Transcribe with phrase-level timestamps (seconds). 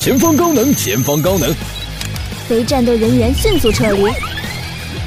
[0.00, 1.54] 前方高能，前方高能！
[2.48, 4.02] 非战斗人员迅速撤离。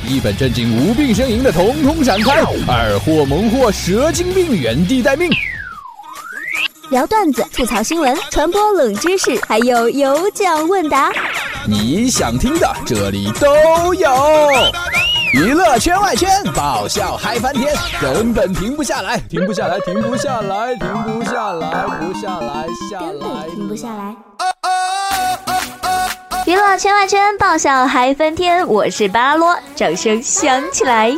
[0.08, 5.32] 一本正经无病呻吟的统统闪开，二货萌货蛇精病原地待命。
[6.92, 11.12] 聊段子、吐槽新闻、传播冷知识，还有有奖问答。
[11.68, 14.12] 你想听的这里都有。
[15.34, 20.88] 娱乐圈外圈，爆笑嗨翻天，根本停不下来， 停不下来，停不下来，停
[21.18, 24.16] 不下来，不下来，下来，根本停不下来。
[26.54, 31.12] 娱乐圈外圈，爆笑嗨翻天，我是巴罗，掌声响起来。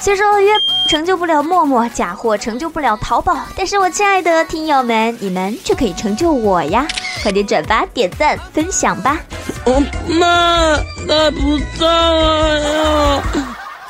[0.00, 0.50] 虽说约
[0.88, 6.84] 成就不了陌陌，假货成就不了淘宝，但是我亲爱的听友们，你们却可以成就我呀！
[7.22, 9.16] 快点转发、点赞、分享吧。
[9.64, 13.22] 我妈，他不在呀。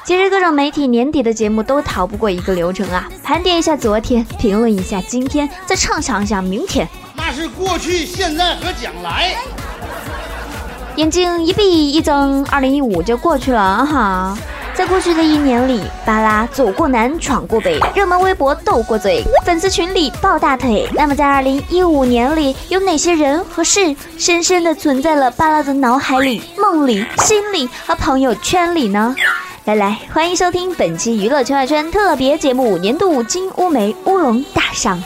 [0.05, 6.87] 其实各种媒体年底的节目都逃不过一个流程啊，盘点一下昨天，评论一下今天，再畅想一下明天。
[7.39, 9.37] 是过去、现在和将来。
[10.97, 14.37] 眼睛一闭一睁，二零一五就过去了哈。
[14.75, 20.89] 在过去的一年里，巴拉走过南，闯过北，热门微博斗过嘴，粉丝群里抱大腿。
[20.95, 29.15] 那么在二零一五年里，有哪些人和事深深的存在了巴拉的脑海里、梦里、心里和朋友圈里呢？
[29.65, 34.99] 来来，欢迎收听本期娱乐圈外圈特别节目《年度金乌梅乌龙大赏》。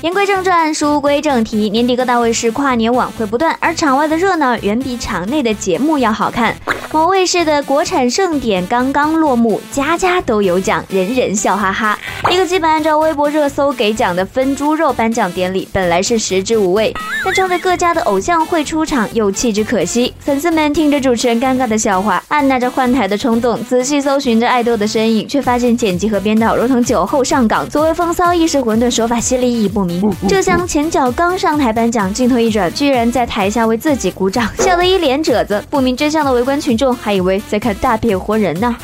[0.00, 1.68] 言归正传，书归正题。
[1.70, 6.54] 年底各大卫视跨年晚会不断，而场外的热闹远比场内的节目要好看。
[6.92, 11.98] 某卫视的国产盛典刚刚落幕，家家都有奖，人人笑哈哈。
[12.30, 20.14] 一个基本按照微博热搜给奖的分猪肉颁奖典礼，本来是食之无味，但成为各家的偶像会出场又弃之可惜。
[20.20, 30.12] 粉丝们听着主持人尴尬的笑话，按捺着换台的冲动，仔细搜寻着爱豆的身影，却发现剪辑和编导如同酒后上岗，所谓风骚一时混沌，手法犀利，意义不明。
[30.28, 35.64] 这厢前脚刚上台颁奖，镜头一转，居然在台下为自己鼓掌，笑得一脸褶子。
[35.68, 38.76] 不明真相的围观群众还以为在看大变活人呢。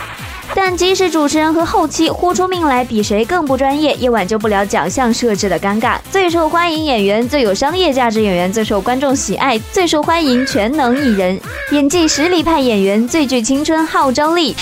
[0.57, 5.97] 但即使主持人和后期豁出命来，比谁更不专业，也挽救不了奖项设置的尴尬。
[6.13, 11.41] 最受欢迎演员、最有商业价值演员、最受观众喜爱、最受欢迎全能艺人、
[11.73, 14.55] 演技实力派演员、最具青春号召力。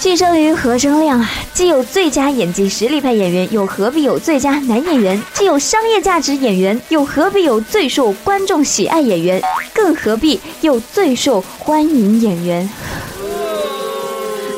[0.00, 1.30] 寄生于何生亮啊！
[1.52, 5.22] 既有最佳演技实力派演员，又何必有最佳男演员？
[5.34, 9.42] 既有商业价值演员，又何必有最受观众喜爱演员？
[9.74, 12.70] 更何必有最受欢迎演员？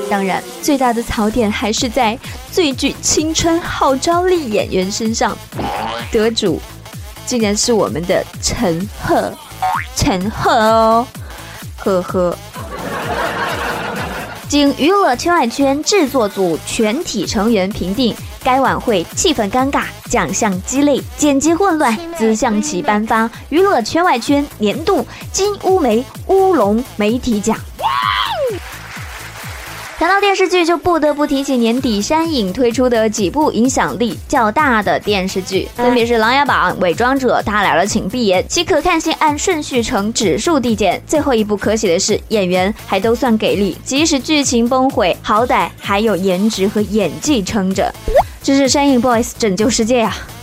[0.08, 2.16] 当然，最大的槽点还是在
[2.52, 5.36] 最具青春号召力演员身上。
[6.12, 6.60] 得主
[7.26, 9.32] 竟然是我们的陈赫，
[9.96, 11.06] 陈赫哦，
[11.78, 12.38] 呵呵。
[14.52, 18.14] 经娱乐圈外圈制作组全体成员评定，
[18.44, 27.56] 该晚会气氛尴尬，奖项鸡肋，剪辑混乱，资向其颁发娱乐圈外圈年度金乌梅乌龙媒体奖。
[30.02, 41.00] 谈到电视剧，就不得不提起年底山影推出的几部影响力较大的电视剧，分别是《琅琊榜》《伪装者》《他来了请闭眼》，其可看性按顺序呈指数递减。
[41.06, 47.94] 最后一部可喜的是，演员还都算给力，即使剧情崩毁，好歹还有颜值和演技撑着。
[48.42, 50.12] 这是山影 boys 拯救世界呀！《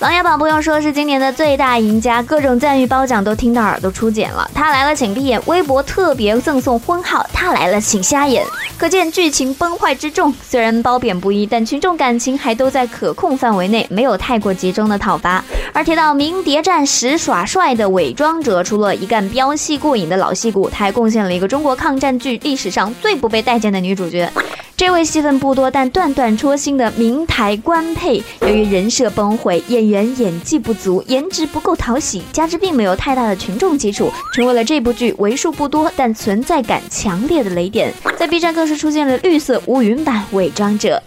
[0.00, 4.48] 琅琊榜》不用说，是今年的最大赢家，各种赞誉褒奖都听到耳朵出茧了。
[4.54, 5.42] 他来了，请闭眼。
[5.46, 8.46] 微博特别赠送婚号，他来了，请瞎眼。
[8.78, 10.32] 可见剧情崩坏之重。
[10.48, 15.44] 虽然褒贬不一，但群众感情还都在可控范围内，没有太过集中的讨伐。
[15.72, 24.30] 而提到明谍战时耍帅的伪装者，除了一干飙戏过瘾的老戏骨，他还贡献了一个中国抗战剧历史上最不被待见的女主角。
[24.78, 37.92] 这位戏份不多但断断戳心的明台官配，由于人设崩毁，演员演技不足，颜值不够讨喜，加之并没有太大的群众基础，成为了这部剧为数不多但存在感强烈的雷点。
[38.16, 41.02] 在 B 站更是出现了绿色无云版伪装者，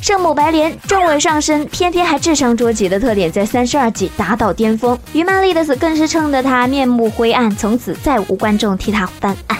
[0.00, 4.98] 圣母白莲正位上身，偏偏还智商捉急的特点在三十二集达到巅峰。
[5.12, 9.58] 于曼丽的死更是衬得他面目灰暗，从此再无观众替他翻案。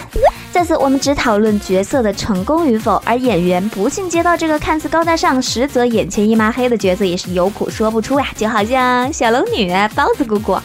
[0.52, 8.26] 在此，我们只讨论角色的成功与否，而演员不幸接到这个看似高大上，实则眼前一抹黑的角色，也是有苦说不出呀。
[8.36, 10.58] 就好像小龙女、包子姑姑。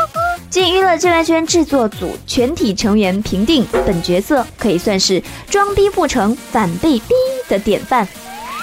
[0.50, 7.14] 经娱乐圈外圈制作组全体成员评定，本角色可以算是装逼不成反被逼
[7.48, 8.06] 的典范。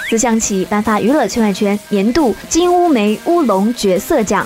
[0.10, 4.46] 自向其颁发娱乐圈外圈年度金乌梅乌龙角色奖。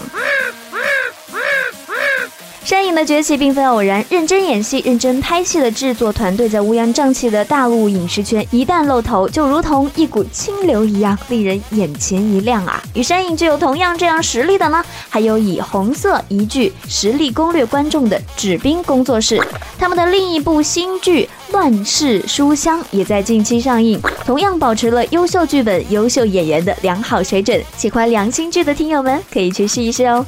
[2.64, 12.82] 山影的崛起并非偶然，认真演戏、认真拍戏的制作团队在乌烟瘴气的大陆影视圈一旦露头，就如同一股清流一样，令人眼前一亮啊！
[12.94, 19.42] 与山影具有同样这样实力的呢，还有以红色一剧实力攻略观众的纸兵工作室，
[19.80, 27.60] 他们的另一部新剧《乱世书香》也在近期上映，同样保持了优秀剧本、优秀演员的良好水准。
[27.76, 30.24] 喜欢良心剧的听友们可以去试一试哦。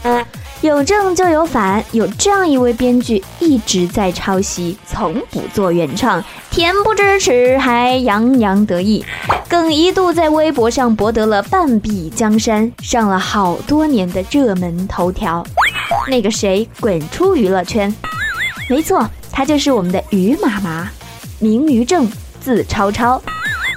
[0.63, 9.03] 有正就有反，有这样一位编剧一直在抄袭，从不做原创，恬不知耻还洋洋得意，
[9.49, 15.45] 更一度在微博上博得了半壁江山，上了好多年的热门头条。
[16.09, 17.93] 那个谁滚出娱乐圈？
[18.69, 20.89] 没错，他就是我们的于妈妈，
[21.39, 23.21] 名于正，字超超。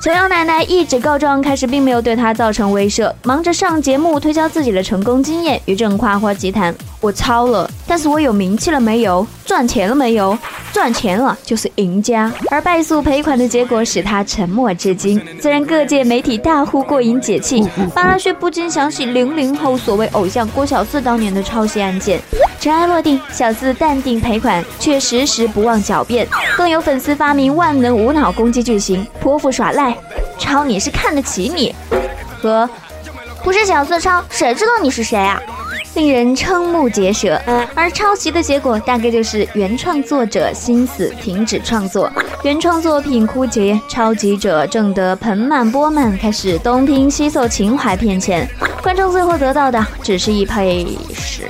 [0.07, 3.13] 琼瑶奶奶一纸告状开始，并没有对她造成威慑。
[3.25, 6.73] 忙着上节目推销自己的成功经验，于正夸夸其谈
[7.03, 9.27] ：“我抄了，但是我有名气了没有？
[9.45, 10.39] 赚钱了没有？
[10.73, 15.21] 赚钱了就是赢家。”而败诉赔款的结果使他沉默至今。
[15.41, 22.21] 虽然各界媒体大呼过瘾解气，巴拉却不禁想起零零后所谓偶像郭小四当年的抄袭案件。
[22.67, 26.27] 尘埃落定，小四淡定赔款，却时时不忘狡辩。
[26.57, 29.97] 更有粉丝发明万能无脑攻击剧情，泼妇耍赖，
[30.37, 31.73] 抄你是看得起你，
[32.43, 32.69] 和
[33.45, 35.41] 不是小四抄，谁知道你是谁啊？
[35.95, 37.41] 令人瞠目结舌。
[37.77, 42.11] 而抄袭的结果，大概就是原创作者心死，停止创作，
[42.43, 48.45] 原创作品枯竭，抄袭者挣得盆满钵满，开始东拼西凑，情怀骗钱，
[48.83, 50.85] 观众最后得到的只是一配
[51.15, 51.45] 屎。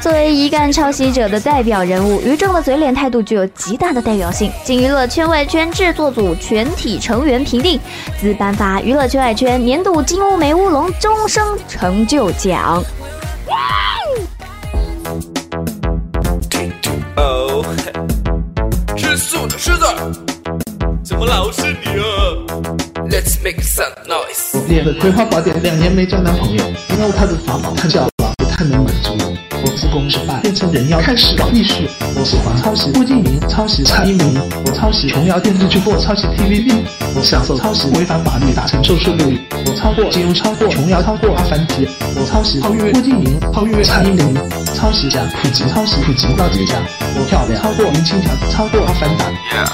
[0.00, 4.50] 作为一干抄袭者的代表人物，于正的嘴脸态度具有极大的代表性。
[4.64, 7.78] 经娱乐圈外圈制作组全体成员评定，
[8.18, 12.82] 自颁发娱乐圈外圈年度金乌梅乌龙终生成就奖。
[17.16, 17.64] 哦，
[18.96, 19.84] 吃素的狮子，
[21.04, 24.68] 怎么老是你啊？Let's make some noise。
[24.68, 29.16] 练的葵花宝典两年没交男朋友，因为他的法宝太小了，不太能满足。
[29.50, 31.74] 我自宫失败，变成人妖，开始搞艺术。
[32.16, 34.36] 我喜欢抄袭郭敬明，抄袭蔡依林，
[34.66, 36.82] 我抄袭琼瑶电视剧，或抄袭 TVB，
[37.14, 39.40] 我享受抄袭违反法律打成收视率。
[39.52, 41.86] 我超过金庸，超过琼瑶，超过阿凡提。
[42.16, 44.34] 我抄袭超越郭敬明，超越蔡依林，
[44.74, 46.76] 抄袭奖普及，抄袭普及到极奖。
[47.14, 49.26] 我漂亮，超过林青霞，超过阿凡达。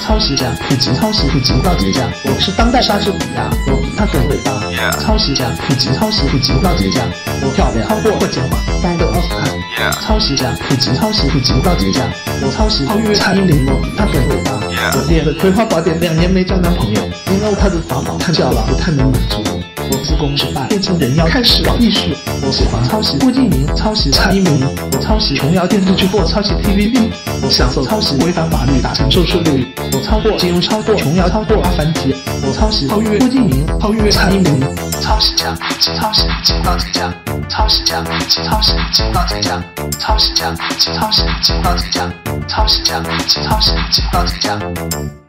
[0.03, 2.05] 抄袭奖普及，抄袭普及到极奖。
[2.25, 4.53] 我是当代莎士比亚，我比他更伟大。
[5.01, 7.03] 抄袭奖普及，抄袭普及到极奖。
[7.41, 9.64] 我漂亮，超过霍建华，带个奥斯卡。
[10.01, 12.09] 抄袭奖普及，抄袭普及到极奖。
[12.43, 14.53] 我抄袭超越蔡依林，我比他更伟大。
[14.97, 19.54] 我练了葵花宝典两年没交男朋友，因为她的法宝太小了，不太能满足。
[19.91, 22.01] 我自宫失败，变成人妖，开始搞艺术。
[22.43, 27.11] 我喜欢抄袭郭敬明，抄袭蔡依林，我抄袭琼瑶电视剧，或抄袭 TVB，
[27.43, 29.67] 我享受抄袭违反法律打成收视率。
[29.93, 32.15] 我超过金庸，超过琼瑶，超过阿凡提。
[32.43, 34.61] 我抄袭超越郭敬明，超越蔡依林。
[35.01, 35.57] 抄袭奖，
[35.99, 37.13] 抄袭进到最奖，
[37.49, 39.63] 抄袭奖，抄袭进到最奖，
[39.99, 42.13] 抄袭奖，抄袭进到最奖，
[42.49, 43.05] 抄袭奖，
[43.45, 45.24] 抄袭进到最奖。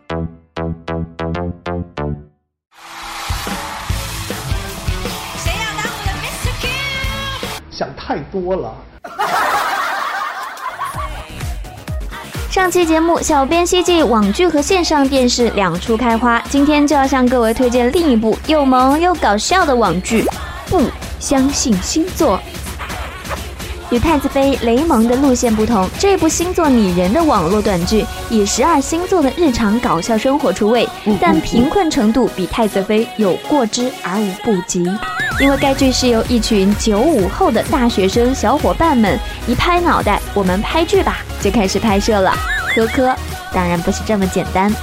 [8.16, 8.74] 太多了。
[12.50, 20.24] 上期节目，小编希冀网剧和线上电视两处开花，今天就要向各位推荐另一部又萌又搞笑的网剧
[20.70, 20.82] 《不
[21.20, 22.38] 相信星座》。
[23.92, 30.88] 与太子妃雷蒙的路线不同，这部星座拟人的网络短剧以十二星座的日常搞笑生活出位，
[31.20, 34.90] 但贫困程度比太子妃有过之而无不及。
[35.38, 42.32] 因为该剧是由一群九五后的大学生小伙伴们一拍脑袋，我们拍剧吧，就开始拍摄了。
[42.74, 43.16] 呵呵，
[43.54, 44.74] 当然不是这么简单。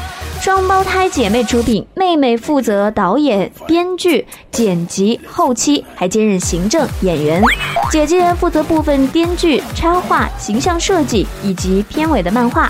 [0.43, 7.41] 双胞胎姐妹出品，妹妹负责导演、编剧、剪辑、后期，还兼任行政、演员。
[7.93, 12.69] 姐姐负责部分编剧、插画、形象设计以及片尾的漫画。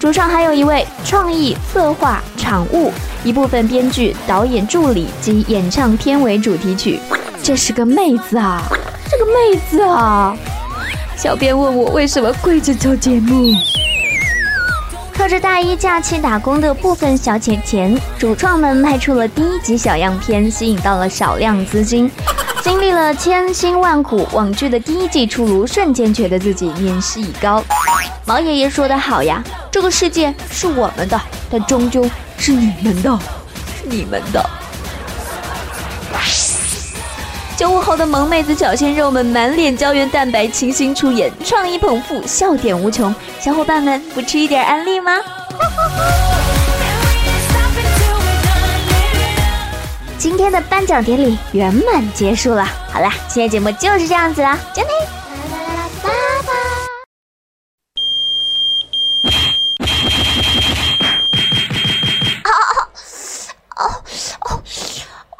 [0.00, 2.90] 主创还有一位创意策划、场务，
[3.22, 6.98] 一部分编剧、导演助理及演唱片尾主题曲。
[7.42, 8.62] 这是个妹子啊，
[9.10, 10.34] 这个妹子啊！
[11.14, 13.52] 小编问我为什么跪着做节目。
[15.22, 22.10] 靠着大一假期打工的部分小钱钱，主创们拍出了第一集小样片，吸引到了少量资金。
[22.60, 27.62] 经历了千辛万苦，网剧的第一季出炉，瞬间觉得自己年事已高。
[28.24, 32.04] 毛爷爷说得好呀，这个世界是我们的，但终究
[32.36, 33.16] 是你们的，
[33.80, 34.44] 是你们的。
[37.62, 43.14] 九五后的萌妹子、小鲜肉们满脸胶原蛋白，清新出演，创意捧腹，笑点无穷。
[43.38, 45.16] 小伙伴们，不吃一点安利吗？
[50.18, 52.68] 今天的颁奖典礼圆满结束了。
[52.92, 54.88] 好啦，今天节目就是这样子啦，加内。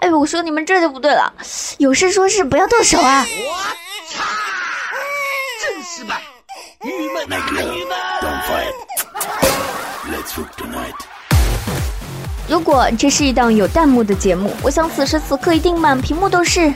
[0.02, 1.32] 哎，我说你们这就不对了，
[1.82, 3.26] 有事说事，不要动手啊！
[3.28, 3.52] 我
[4.08, 4.22] 操，
[5.60, 6.22] 真失败，
[6.84, 7.98] 郁闷，郁闷。
[12.46, 16.72] 如果这是一档有弹幕的节目，我想此时此刻一定满屏幕都是。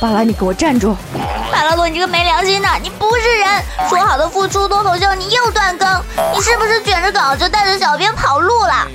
[0.00, 0.96] 巴拉，你给我站住！
[1.52, 3.62] 巴拉洛，你这个没良心的，你不是人！
[3.88, 5.88] 说好的付出脱口秀，你又断更，
[6.34, 8.88] 你是不是卷着稿就带着小编跑路了？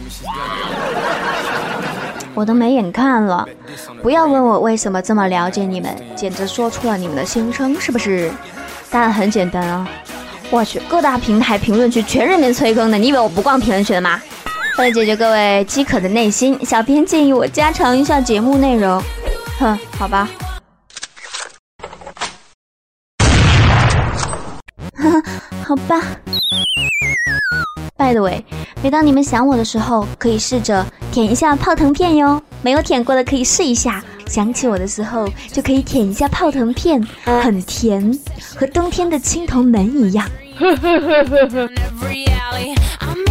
[2.36, 3.48] 我都没眼看了，
[4.04, 8.30] 不要问我为什么这么了解你们，简直说出了你们的心声，是不是？
[8.92, 9.88] 答案很简单啊！
[10.52, 14.22] 我去，各大平台评论区全是人催更的，你以为我不逛评论区的吗？
[14.78, 19.02] 为了解决各位饥渴的内心，小编建议我加长一下节目内容。
[19.58, 20.28] 哼，好吧。
[25.66, 26.02] 好吧。
[27.98, 28.44] By the way，
[28.84, 32.42] 每当你们想我的时候，可以试着舔一下泡腾片哟。
[32.62, 34.04] 没有舔过的可以试一下。
[34.28, 38.20] 想起我的时候，就可以舔一下泡腾片，很甜，
[38.58, 40.30] 和冬天的青铜门一样。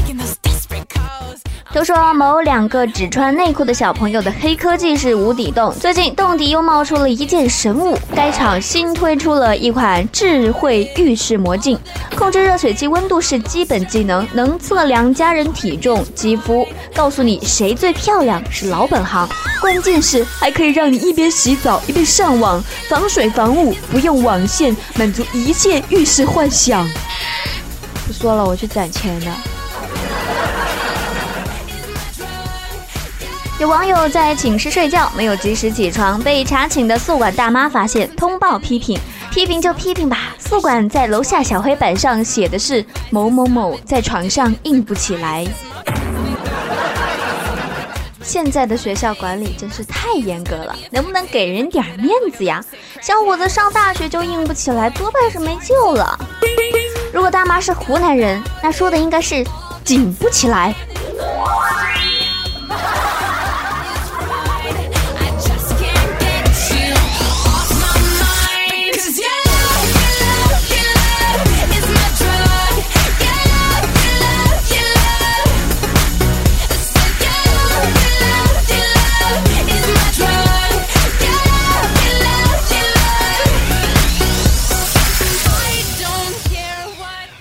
[1.75, 5.75] 都说某两个只穿内裤的小朋友的黑科技是无底洞。
[5.81, 11.77] 最近洞底又冒出了一件神物，该厂新推出了一款智慧浴室魔镜，
[12.17, 16.65] 控制热水器温度是基本技能，能测量家人体重、肌肤，
[16.95, 19.29] 告诉你谁最漂亮是老本行。
[19.61, 26.89] 关键是还可以让你一边洗澡一边上网，防水防雾，不用网线，满足一切浴室幻想。
[28.07, 29.37] 不说了，我去攒钱了。
[33.61, 38.99] 有网友在寝室睡觉，没有及时起床，被查寝的宿管大妈发现，通报批评。
[39.31, 45.47] 批评就批评吧，宿管在楼下小黑板上写的是某某某在床上硬不起来。
[48.23, 52.61] 现在的学校管理真是太严格了，能不能给人点面子呀？
[53.01, 56.19] 小伙子上大学就硬不起来，多半是没救了。
[57.13, 59.47] 如果大妈是湖南人，那说的应该是
[59.85, 60.75] 紧不起来。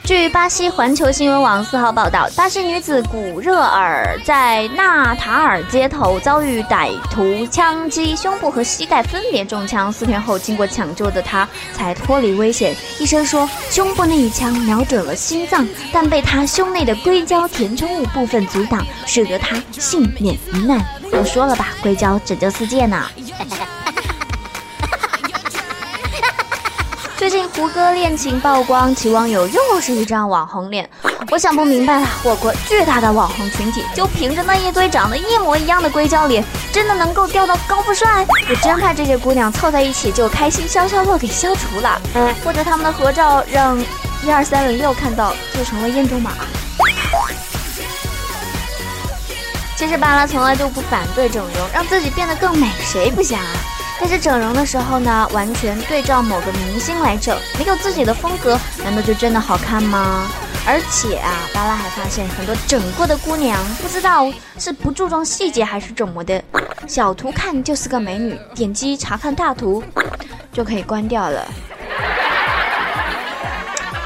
[0.03, 9.91] 据巴西环球新闻网四号报道，巴西女子古热尔在纳塔尔街头遭遇歹徒枪击，胸部和膝盖分别中枪。
[9.91, 12.75] 四天后，经过抢救的她才脱离危险。
[12.99, 20.85] 医生说，胸部那一枪瞄准了心脏，但被她胸内的硅胶填充物部分阻挡，使得她幸免于难。
[21.13, 23.05] 我说了吧，硅胶拯救世界呢。
[27.23, 30.89] 最近胡歌恋情曝光，其网友又是一张网红脸。
[31.31, 38.25] 我想不明白了，我国巨大的网红群体，就凭着那一堆长得一模一样的硅胶脸，真的能够钓到高富帅？
[38.49, 42.01] 我真怕这些姑娘凑在一起就开心消消乐给消除了，
[42.43, 43.79] 或者他们的合照让
[44.21, 46.31] 一二三零六看到，就成了验证码。
[49.77, 53.53] 其实巴拉从来就不反对整容，让自己变得更美，谁不想啊？
[54.05, 60.29] 但是整容的时候呢，完全对照某个明星来整，没有自己的风格，难道就真的好看吗？
[60.67, 64.29] 而且啊，巴拉还发现很多整过的姑娘，不知道
[64.59, 66.43] 是不注重细节还是怎么的，
[66.85, 69.81] 小图看就是个美女，点击查看大图
[70.51, 71.47] 就可以关掉了。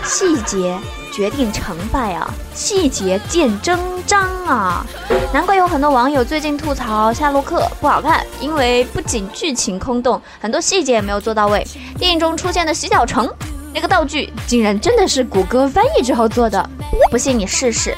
[0.04, 0.78] 细节。
[1.18, 4.86] 决定成败啊，细节见真章啊！
[5.34, 11.66] 难怪有很多网友最近吐槽《夏洛克》不好看，因为不仅剧情空洞，很多细节也没有做到位。
[11.98, 13.28] 电影中出现的洗脚城
[13.74, 16.70] 那个道具，竟然真的是谷歌翻译之后做的，
[17.10, 17.98] 不信你试试。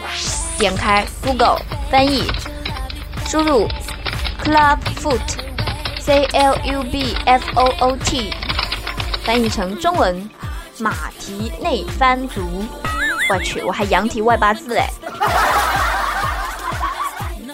[0.58, 1.60] 点开 Google
[1.92, 2.24] 翻译，
[3.28, 3.68] 输入
[4.46, 8.32] Club Foot，C L U B F O O T，
[9.26, 10.30] 翻译成中文
[10.78, 12.42] 马蹄内翻足。
[13.30, 14.90] 我去，我还羊蹄外八字哎！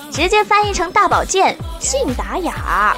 [0.10, 2.96] 直接翻译成大保健，信达雅。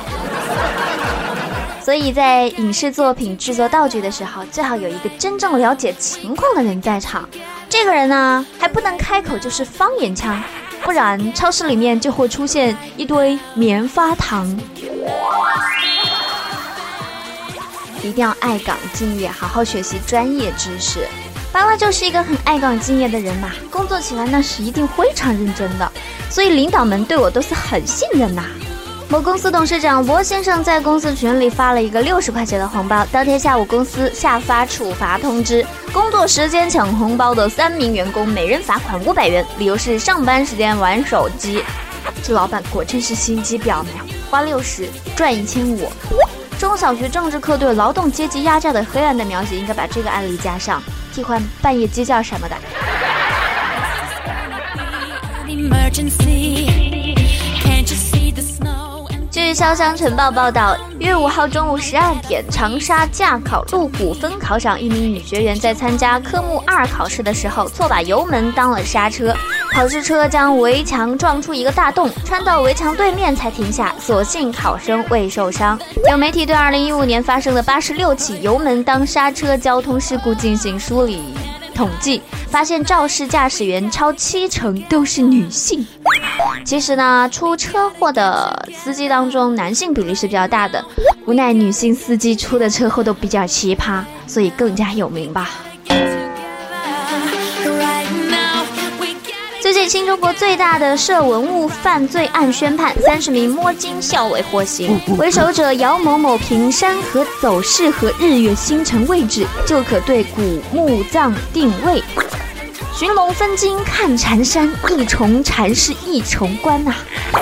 [1.84, 7.28] 所以在影视作品制作道具的时候，最好有一个真正了解情况的人在场。
[7.68, 10.40] 这个人呢，还不能开口就是方言腔，
[10.84, 14.46] 不然超市里面就会出现一堆棉花糖。
[18.04, 21.08] 一定要爱岗敬业，好好学习专业知识。
[21.58, 25.92] 爸爸就是一个很爱岗敬业的人嘛，工作起来那是一定非常认真的，
[26.30, 28.44] 所以领导们对我都是很信任呐。
[29.10, 41.64] 某公司董事长罗先生在公司群里发了一个六十块钱的红包，当天下午公司下发处罚通知，工作时间抢红包的三名员工每人罚款五百元，理由是上班时间玩手机。
[42.22, 43.90] 这老板果真是心机婊呢，
[44.30, 45.92] 花六十赚一千五。
[46.60, 50.84] 中小学政治课对劳动阶级压榨的黑暗的描写，应该把这个案例加上，
[51.18, 52.56] 替换半夜鸡叫什么的。
[59.32, 69.36] 据潇湘晨报报道，一月五号中午十二点，长沙驾考路虎分考场一名女学员在参加科目二考试的时候，错把油门当了刹车，
[69.78, 75.80] 考试车将围墙撞出一个大洞，穿到围墙对面才停下，所幸考生未受伤。
[76.10, 81.22] 有媒体对二零一五年发生的八十六起油门当刹车交通事故进行梳理
[81.76, 85.86] 统计，发现肇事驾驶员超七成都是女性。
[86.66, 90.84] 其实呢，出车祸的司机当中，男性比例是比较大的。
[91.28, 95.52] 无奈女性司机出的车祸都比较奇葩，所以更加有名吧。
[99.88, 110.42] 新中国最大的涉文物犯罪案宣判，三十名摸金校尉获刑，为首者姚某某凭山河走势和日月星辰位置，就可对古
[110.74, 112.04] 墓葬定位。
[112.98, 116.96] 寻龙分金看缠山，一重缠是一重关呐。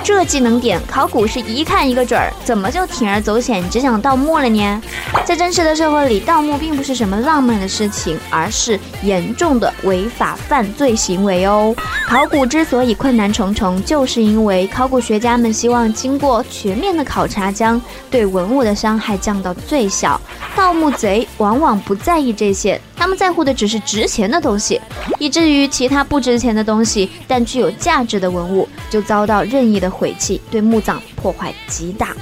[0.04, 4.82] 这技能点考古是一看一个准儿，怎么就铤而走险只想盗墓了呢？
[5.24, 11.74] 在真实的社会里，盗墓并不是什么浪漫的事情，而是严重的违法犯罪行为哦。
[12.06, 20.20] 考古之所以困难重重，就是因为考古学家们希望经过全面的考察，将对文物的伤害降到最小。
[20.54, 24.82] 盗墓贼往往不在意这些，他们在乎的只是值钱的东西，
[25.20, 32.16] 以至于其他不值钱的东西但具有价值的文物就遭到任意的毁弃，对墓葬破坏极大。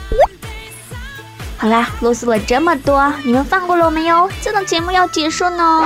[1.55, 4.29] 好啦，啰嗦了这么多，你们放过了我没有？
[4.41, 5.85] 这档节目要结束呢，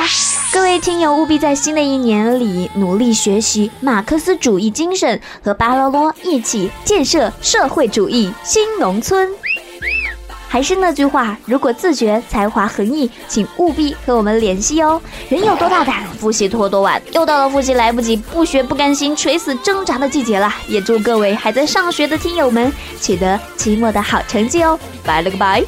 [0.51, 9.29] 各位听友务必在新的一年里努力学习马克思主义精神，和巴罗罗一起建设社会主义新农村。
[10.47, 14.99] 还是那句话，如果自觉才华横溢，请务必和我们联系哦。
[15.29, 17.01] 人有多大胆，复习拖多晚。
[17.11, 20.53] 又到了复习来不及、不学不甘心、垂死挣扎的季节了。
[20.67, 24.79] 也祝各位还在上学的听友们取得期末的好成绩哦。
[25.03, 25.63] 拜了个拜。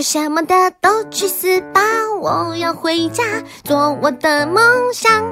[0.00, 1.82] 可什么的都去死吧！
[2.22, 3.22] 我要回家
[3.62, 5.22] 做我的梦想。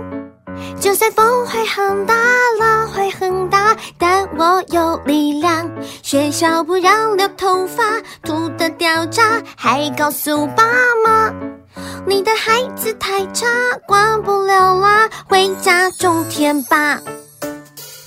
[0.79, 2.15] 就算风会很大，
[2.61, 5.67] 浪会很大，但我有力量。
[6.03, 7.83] 学校不让留头发，
[8.23, 10.65] 秃的掉渣，还告诉爸
[11.03, 11.33] 妈，
[12.07, 13.47] 你的孩子太差，
[13.87, 17.01] 管不了啦，回家种田吧。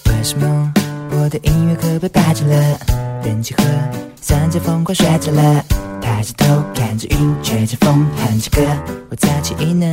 [0.05, 0.71] 为什么
[1.09, 2.77] 我的音乐课被霸占了？
[3.23, 3.63] 人气和
[4.21, 5.65] 三角疯狂学着了。
[6.21, 8.61] 抬着头看着云，吹着风，哼着歌，
[9.09, 9.91] 我再起异能。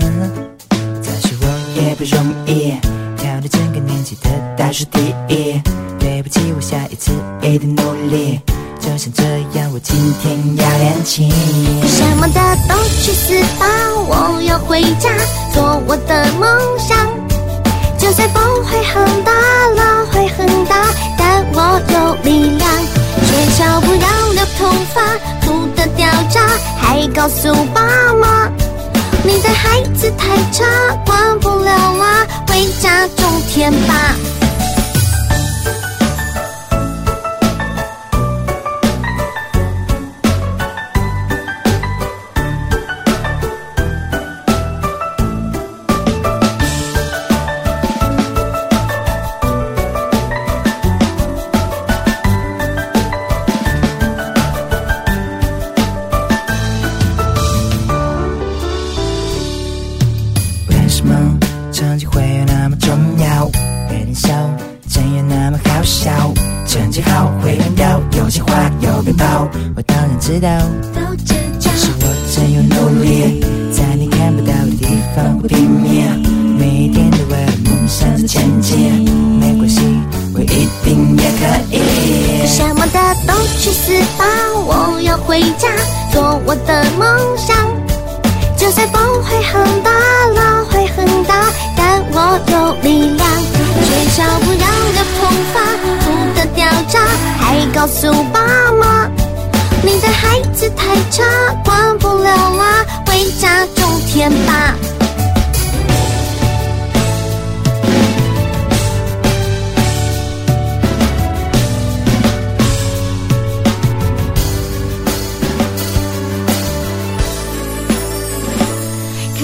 [1.01, 2.75] 再说我也不容易，
[3.17, 5.59] 挑着整个年级的倒数第一。
[5.99, 8.39] 对不起，我下一次一定努力。
[8.79, 9.23] 就像这
[9.59, 11.31] 样，我今天要练琴。
[11.87, 13.67] 什么的都去死吧！
[14.07, 15.09] 我要回家
[15.55, 17.28] 做我的梦想。
[26.99, 28.51] 会告诉爸妈，
[29.23, 30.65] 你的孩子太差，
[31.07, 34.17] 管不了啦，回家种田吧。
[60.99, 61.15] 什么
[61.73, 63.49] 成绩会有那么重要？
[63.89, 64.31] 别人笑，
[64.91, 66.11] 真有那么好笑？
[66.67, 70.49] 成绩好会扔掉，有些话有鞭炮，我当然知道。
[71.61, 79.05] 其实我真有努力，在你看不到的地方拼命，每天都为了梦想在前进。
[79.39, 79.81] 没关系，
[80.35, 82.45] 我一定也可以。
[82.45, 84.25] 什么的都去死吧，
[84.67, 85.69] 我要回家
[86.11, 87.57] 做我的梦想，
[88.57, 89.93] 就算风会很大
[90.35, 90.58] 浪。
[91.29, 91.35] 大，
[91.77, 93.29] 但我有力量。
[93.85, 95.19] 学校不让的头
[95.53, 95.61] 发，
[96.03, 96.99] 秃的掉渣，
[97.39, 98.41] 还告诉爸
[98.73, 99.09] 妈，
[99.83, 101.25] 你的孩子太差，
[101.65, 104.75] 管不了啦，回家种田吧。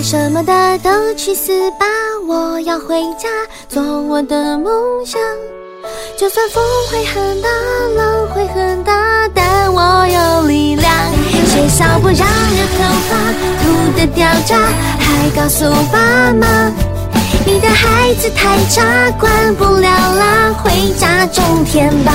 [0.05, 1.87] 什么的都去死吧！
[2.29, 3.27] 我要回家
[3.71, 4.71] 做我的梦
[5.07, 5.19] 想。
[6.15, 7.49] 就算风会很大，
[7.97, 10.93] 浪会很大，但我有力量。
[11.47, 13.17] 学校不让留头发，
[13.63, 14.59] 秃的掉渣，
[14.99, 15.99] 还告诉爸
[16.35, 16.71] 妈，
[17.47, 22.13] 你的孩子太差，管不了啦，回家种田吧。